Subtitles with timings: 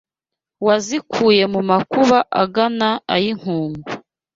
[0.65, 3.85] Wazikuye mu makuba Angana ay’i Nkungu